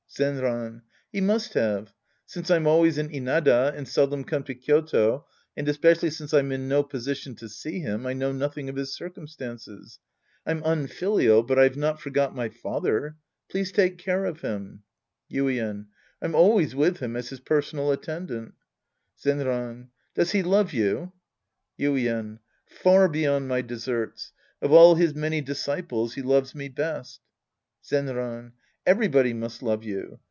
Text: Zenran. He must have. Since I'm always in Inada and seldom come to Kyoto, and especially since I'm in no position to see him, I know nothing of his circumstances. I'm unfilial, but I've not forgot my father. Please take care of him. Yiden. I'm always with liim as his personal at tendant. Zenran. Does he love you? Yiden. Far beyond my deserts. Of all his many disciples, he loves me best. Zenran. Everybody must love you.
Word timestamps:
Zenran. 0.13 0.81
He 1.13 1.21
must 1.21 1.53
have. 1.53 1.93
Since 2.25 2.51
I'm 2.51 2.67
always 2.67 2.97
in 2.97 3.07
Inada 3.07 3.73
and 3.73 3.87
seldom 3.87 4.25
come 4.25 4.43
to 4.43 4.53
Kyoto, 4.53 5.25
and 5.55 5.69
especially 5.69 6.09
since 6.09 6.33
I'm 6.33 6.51
in 6.51 6.67
no 6.67 6.83
position 6.83 7.33
to 7.35 7.47
see 7.47 7.79
him, 7.79 8.05
I 8.05 8.11
know 8.11 8.33
nothing 8.33 8.67
of 8.67 8.75
his 8.75 8.93
circumstances. 8.93 9.99
I'm 10.45 10.63
unfilial, 10.65 11.43
but 11.43 11.57
I've 11.57 11.77
not 11.77 12.01
forgot 12.01 12.35
my 12.35 12.49
father. 12.49 13.15
Please 13.49 13.71
take 13.71 13.99
care 13.99 14.25
of 14.25 14.41
him. 14.41 14.83
Yiden. 15.31 15.85
I'm 16.21 16.35
always 16.35 16.75
with 16.75 16.97
liim 16.99 17.15
as 17.17 17.29
his 17.29 17.39
personal 17.39 17.93
at 17.93 18.03
tendant. 18.03 18.53
Zenran. 19.17 19.91
Does 20.13 20.31
he 20.31 20.43
love 20.43 20.73
you? 20.73 21.13
Yiden. 21.79 22.39
Far 22.65 23.07
beyond 23.07 23.47
my 23.47 23.61
deserts. 23.61 24.33
Of 24.61 24.73
all 24.73 24.95
his 24.95 25.15
many 25.15 25.39
disciples, 25.39 26.15
he 26.15 26.21
loves 26.21 26.53
me 26.53 26.67
best. 26.67 27.21
Zenran. 27.81 28.51
Everybody 28.83 29.31
must 29.33 29.61
love 29.61 29.83
you. 29.83 30.19